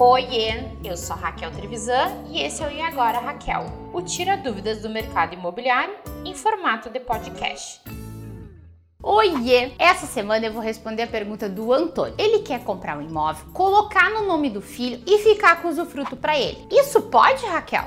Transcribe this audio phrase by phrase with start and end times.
[0.00, 4.80] Oiê, eu sou Raquel Trevisan e esse é o E Agora Raquel, o Tira Dúvidas
[4.80, 5.92] do Mercado Imobiliário
[6.24, 7.80] em formato de podcast.
[9.02, 9.72] Oiê!
[9.76, 12.14] Essa semana eu vou responder a pergunta do Antônio.
[12.16, 16.38] Ele quer comprar um imóvel, colocar no nome do filho e ficar com usufruto para
[16.38, 16.64] ele.
[16.70, 17.84] Isso pode, Raquel?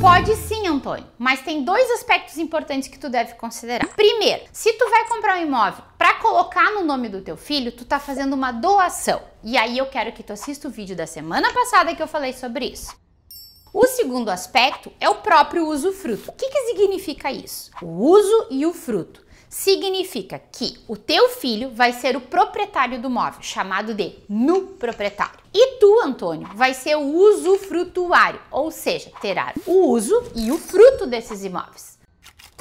[0.00, 3.86] Pode sim, Antônio, mas tem dois aspectos importantes que tu deve considerar.
[3.88, 7.84] Primeiro, se tu vai comprar um imóvel para colocar no nome do teu filho, tu
[7.84, 9.22] tá fazendo uma doação.
[9.40, 12.32] E aí eu quero que tu assista o vídeo da semana passada que eu falei
[12.32, 12.92] sobre isso.
[13.72, 16.32] O segundo aspecto é o próprio usufruto.
[16.32, 17.70] O que, que significa isso?
[17.80, 23.08] O uso e o fruto significa que o teu filho vai ser o proprietário do
[23.08, 25.38] móvel, chamado de nu proprietário.
[25.54, 31.06] E tu, Antônio, vai ser o usufrutuário, ou seja, terá o uso e o fruto
[31.06, 32.01] desses imóveis.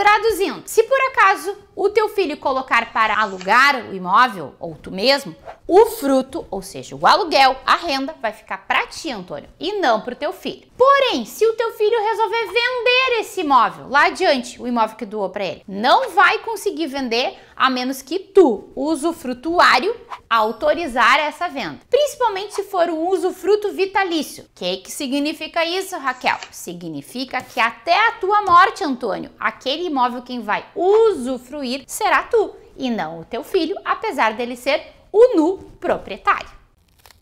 [0.01, 5.35] Traduzindo, se por acaso o teu filho colocar para alugar o imóvel, ou tu mesmo,
[5.73, 10.01] o fruto, ou seja, o aluguel, a renda, vai ficar para ti, Antônio, e não
[10.01, 10.67] para o teu filho.
[10.77, 15.29] Porém, se o teu filho resolver vender esse imóvel lá adiante, o imóvel que doou
[15.29, 19.95] para ele, não vai conseguir vender a menos que tu, usufrutuário,
[20.29, 21.79] autorizar essa venda.
[21.89, 24.43] Principalmente se for um usufruto vitalício.
[24.43, 26.37] O que, que significa isso, Raquel?
[26.51, 32.89] Significa que até a tua morte, Antônio, aquele imóvel quem vai usufruir será tu e
[32.89, 36.49] não o teu filho, apesar dele ser o nu proprietário.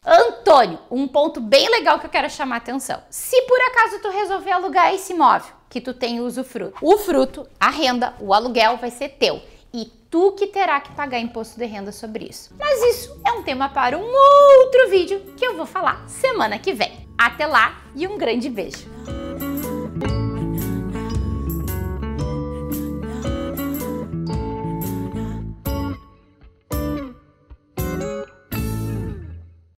[0.06, 3.02] Antônio, um ponto bem legal que eu quero chamar a atenção.
[3.10, 7.70] Se por acaso tu resolver alugar esse imóvel que tu tem usufruto, o fruto, a
[7.70, 9.42] renda, o aluguel vai ser teu
[9.74, 12.52] e tu que terá que pagar imposto de renda sobre isso.
[12.58, 16.74] Mas isso é um tema para um outro vídeo que eu vou falar semana que
[16.74, 17.08] vem.
[17.18, 19.19] Até lá e um grande beijo!